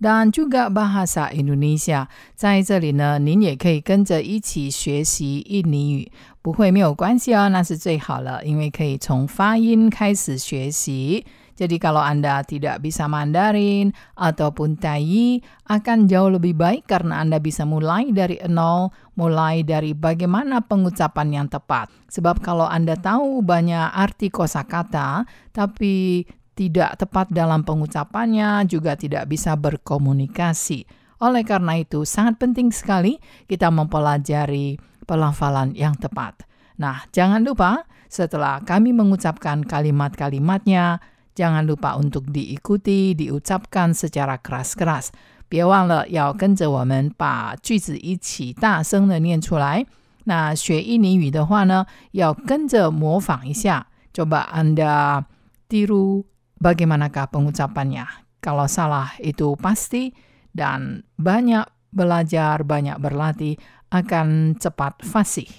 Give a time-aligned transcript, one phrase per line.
[0.00, 2.08] dan juga bahasa Indonesia。
[2.34, 6.10] 在这里呢，您也可以跟着一起学习印尼语，
[6.40, 11.24] 不会没有关系哦，那是最好了，因为可以从发音开始学习。
[11.60, 18.08] Jadi kalau Anda tidak bisa Mandarin ataupun Tai akan jauh lebih baik karena Anda bisa mulai
[18.16, 21.92] dari nol, mulai dari bagaimana pengucapan yang tepat.
[22.08, 26.24] Sebab kalau Anda tahu banyak arti kosakata tapi
[26.54, 30.84] tidak tepat dalam pengucapannya juga tidak bisa berkomunikasi.
[31.20, 36.44] Oleh karena itu sangat penting sekali kita mempelajari pelafalan yang tepat.
[36.80, 41.00] Nah, jangan lupa setelah kami mengucapkan kalimat-kalimatnya,
[41.36, 45.12] jangan lupa untuk diikuti, diucapkan secara keras-keras.
[45.50, 49.84] 别忘了要跟着我们把句子一起大声的念出来。
[50.24, 53.88] 那学印尼语的话呢，要跟着模仿一下。
[54.14, 55.24] Coba Anda
[55.68, 56.24] tiru
[56.65, 58.09] bagaimanakah pengucapannya.
[58.41, 60.09] Kalau salah itu pasti
[60.49, 63.61] dan banyak belajar, banyak berlatih
[63.93, 65.49] akan cepat fasih.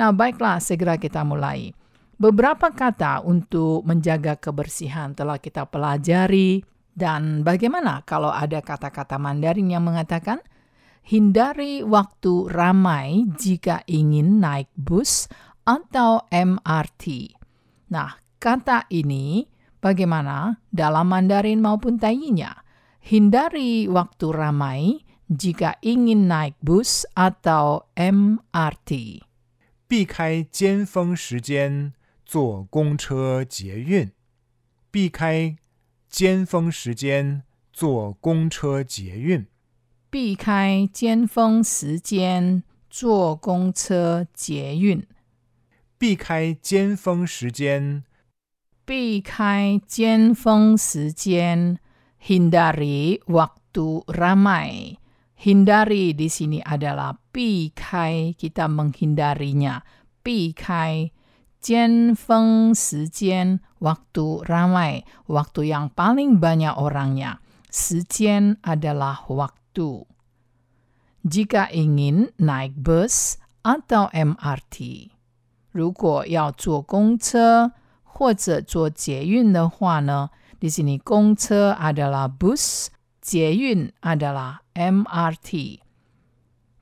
[0.00, 1.76] Nah, baiklah segera kita mulai.
[2.16, 6.64] Beberapa kata untuk menjaga kebersihan telah kita pelajari
[6.96, 10.40] dan bagaimana kalau ada kata-kata Mandarin yang mengatakan
[11.04, 15.28] hindari waktu ramai jika ingin naik bus
[15.68, 17.36] atau MRT.
[17.92, 19.44] Nah, kata ini
[19.85, 22.61] bagaimana dalam Mandarin maupun Taiyinya?
[23.01, 29.21] Hindari waktu ramai jika ingin naik bus atau MRT.
[29.87, 31.93] 避开尖峰时间
[32.25, 34.11] 坐公车、捷运。
[34.89, 35.57] 避开
[36.09, 39.47] 尖峰时间坐公车、捷运。
[40.09, 45.05] 避开尖峰时间坐公车、捷运。
[45.97, 48.03] 避开尖峰时间，
[48.91, 51.79] 避开尖峰时间，
[52.19, 54.99] hindari waktu ramai.
[55.39, 59.79] Hindari di sini adalah 避开, kita menghindarinya.
[60.21, 61.09] 避开
[61.61, 67.39] 尖峰时间 waktu ramai, waktu yang paling banyak orangnya.
[67.71, 70.03] 时间 adalah waktu.
[71.23, 75.07] Jika ingin naik bus atau MRT，
[75.71, 77.71] 如果要坐公车
[78.15, 80.29] 或者坐捷运的话呢，
[80.59, 82.87] di sini 公车 adalah bus,
[83.21, 85.79] 捷运 adalah MRT.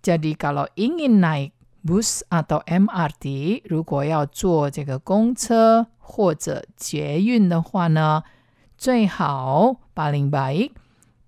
[0.01, 1.51] Jadi kalau ingin naik
[1.83, 8.23] bus atau MRT，如果要坐这个公车或者捷运的话呢，
[8.77, 10.71] 最好 paling baik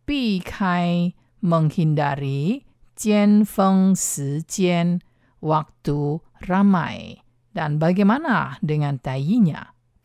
[0.05, 2.63] 避开 menghindari
[2.95, 4.99] 尖峰时间
[5.39, 7.17] waktu ramai
[7.53, 9.73] dan bagaimana dengan tayinya？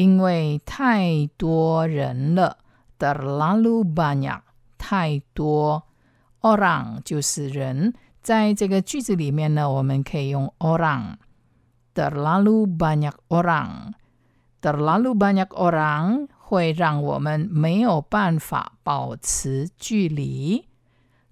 [0.00, 2.58] 因为太多人了，
[2.98, 4.40] terlalu banyak，
[4.78, 5.82] 太多。
[6.42, 20.66] orang 就是人，在这个句子里面呢，我们可以用 orang。terlalu banyak orang，terlalu banyak orang 会让我们没有办法保持距离。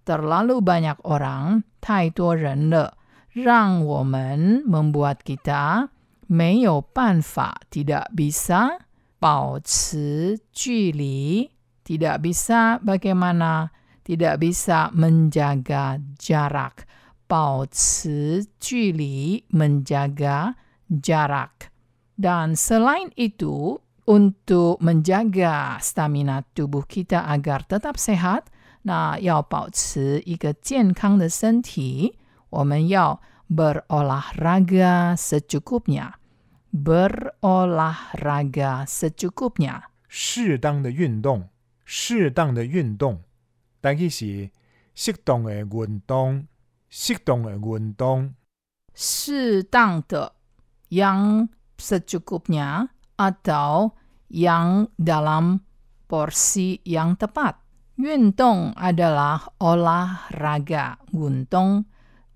[0.05, 2.97] terlalu banyak orang 太多人了，
[3.31, 5.89] 让我们 membuat kita
[6.28, 8.78] 没有办法 tidak bisa
[9.19, 11.51] 保持距离，
[11.84, 13.71] tidak bisa bagaimana
[14.04, 16.84] tidak bisa menjaga jarak.
[17.27, 20.54] 保持距离 menjaga
[20.89, 21.72] jarak.
[22.16, 28.53] Dan selain itu, untuk menjaga stamina tubuh kita agar tetap sehat,
[28.83, 32.19] 那要保持一个健康的身体，
[32.51, 36.13] 我们要 berolahraga secukupnya.
[36.72, 39.83] Berolahraga secukupnya.
[40.09, 41.48] 适当的运动，
[41.84, 43.22] 适当的运动，
[43.81, 44.51] 但伊是
[44.95, 46.47] 适当的运动。
[46.97, 48.34] 适当的运动，
[48.95, 50.36] 适当的
[50.91, 52.86] yang secukupnya
[53.16, 53.91] atau
[54.28, 55.59] yang dalam
[56.07, 57.57] porsi yang tepat.
[57.97, 61.84] 运动 adalah olahraga, 运动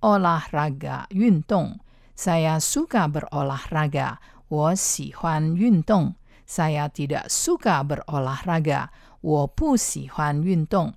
[0.00, 1.78] olahraga, 运动
[2.14, 4.18] Saya suka berolahraga,
[4.48, 6.14] 我喜欢运动
[6.48, 8.88] Saya tidak suka berolahraga,
[9.20, 10.94] 我不喜欢运动。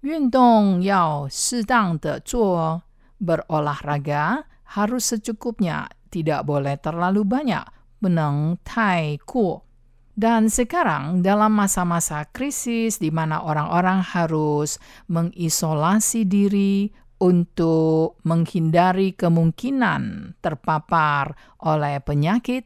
[0.00, 2.82] 运动要适当的做，
[3.20, 7.66] berolahraga harus secukupnya, tidak boleh terlalu banyak,
[8.00, 9.68] 不能太过。
[10.16, 14.76] dan sekarang dalam masa-masa krisis di mana orang-orang harus
[15.08, 21.36] mengisolasi diri untuk menghindari kemungkinan terpapar
[21.68, 22.64] oleh penyakit,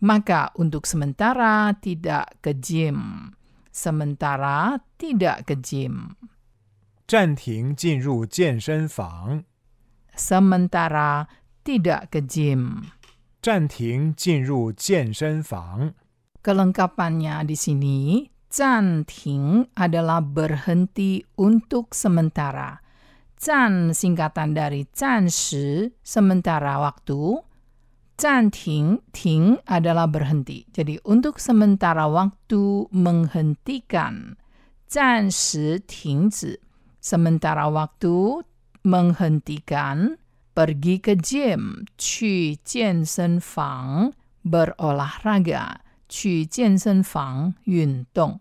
[0.00, 3.30] maka untuk sementara tidak ke gym.
[3.72, 6.16] Sementara tidak ke gym.
[7.06, 9.44] 暂停进入健身房，
[10.16, 11.28] Sementara
[11.62, 12.92] tidak ke gym.
[13.42, 15.92] 暂停进入健身房。
[16.42, 22.80] Kelengkapannya di sini, 暂停 adalah berhenti untuk sementara.
[23.36, 27.42] 暂 singkatan dari 暂时 sementara waktu.
[28.16, 30.68] 暂停 ting adalah berhenti.
[30.70, 34.36] Jadi untuk sementara waktu menghentikan.
[34.86, 36.60] 暂时停止
[37.00, 38.44] sementara waktu
[38.84, 40.20] menghentikan
[40.52, 44.12] pergi ke gym 去健身房
[44.44, 48.38] berolahraga 去健身房运动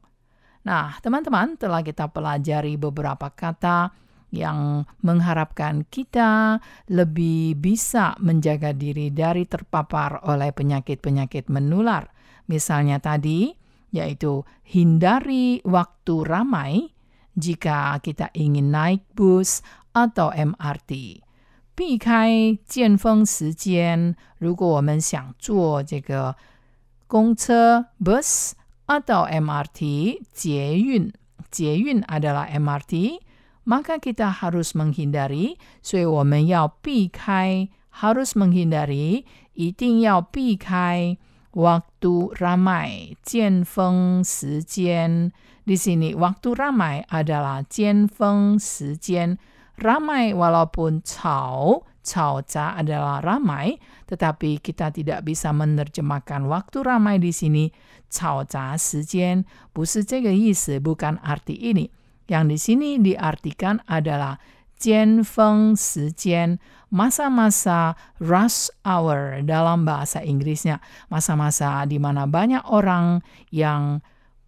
[0.61, 3.89] Nah, teman-teman, telah kita pelajari beberapa kata
[4.31, 12.07] yang mengharapkan kita lebih bisa menjaga diri dari terpapar oleh penyakit-penyakit menular.
[12.47, 13.51] Misalnya tadi,
[13.91, 16.95] yaitu hindari waktu ramai
[17.35, 19.59] jika kita ingin naik bus
[19.91, 21.23] atau MRT.
[21.75, 26.35] 避开尖峰时间，如果我们想坐这个
[27.07, 28.51] 公车 bus
[28.87, 31.11] atau MRT 捷运，
[31.49, 32.47] 捷运 adalah
[33.65, 37.69] MRT，maka kita harus menghindari，所以我们要避开，
[38.01, 39.23] harus menghindari，
[39.53, 41.17] 一定要避开
[41.53, 45.31] waktu ramai 尖峰时间。
[45.65, 49.37] Di sini waktu ramai adalah 尖峰时间。
[49.77, 53.77] ramai walaupun 吵吵杂 adalah ramai,
[54.09, 57.71] tetapi kita tidak bisa menerjemahkan waktu ramai di sini
[58.09, 61.89] 吵杂时间，不是这个意思，bukan arti ini.
[62.26, 64.36] yang di sini diartikan adalah
[64.76, 66.58] jian feng si jian,
[66.90, 70.82] masa-masa rush hour dalam bahasa Inggrisnya.
[71.08, 73.22] Masa-masa di mana banyak orang
[73.54, 74.02] yang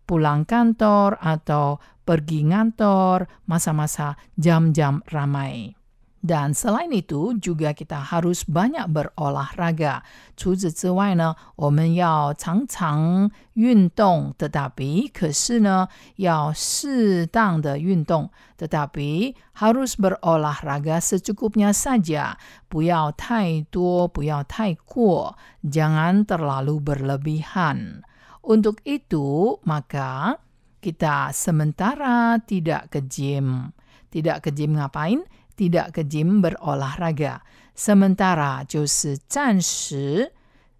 [0.04, 5.77] pulang kantor atau pergi ngantor, masa-masa jam-jam ramai.
[6.23, 10.07] Dan selain itu juga kita harus banyak berolahraga.
[10.37, 22.39] 除此之外呢，我们要常常运动，tetapi 可是呢要适当的运动，tetapi harus berolahraga secukupnya saja，
[22.69, 28.07] 不要太多，不要太过，jangan terlalu berlebihan.
[28.39, 30.39] Untuk itu, maka
[30.79, 33.75] kita sementara tidak ke gym.
[34.07, 35.25] Tidak ke gym ngapain?
[35.57, 37.41] Tidak ke gym berolahraga.
[37.75, 40.31] Sementara 就是暂时。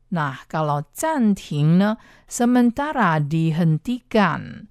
[0.10, 1.98] Nah, kalau 暂停呢,
[2.30, 4.68] sementara dihentikan.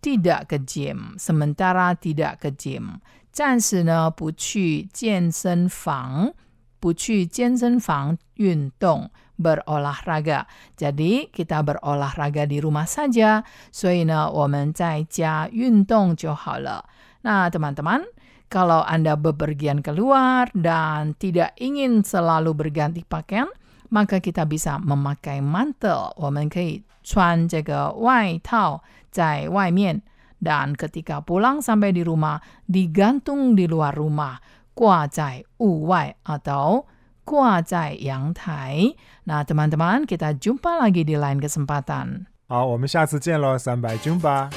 [0.00, 3.00] Tidak ke gym, sementara tidak ke gym.
[3.32, 6.34] 暂时呢不去健身房，
[6.78, 9.10] 不去健身房运动。
[9.34, 10.46] berolahraga.
[10.78, 13.42] Jadi kita berolahraga di rumah saja.
[13.72, 16.84] 所以呢，我们在家运动就好了。
[17.22, 18.04] 那 teman-teman,
[18.48, 23.48] kalau Anda bepergian keluar dan tidak ingin selalu berganti pakaian,
[23.90, 26.14] maka kita bisa memakai mantel.
[26.16, 30.02] 我们可以穿这个外套在外面。
[30.44, 32.36] Dan ketika pulang sampai di rumah,
[32.68, 34.36] digantung di luar rumah,
[34.74, 36.84] 挂在屋外 atau
[37.24, 38.92] 挂在阳台。
[39.24, 42.26] Nah, teman-teman, kita jumpa lagi di lain kesempatan.
[42.46, 44.50] 好，我们下次见喽，三百军吧。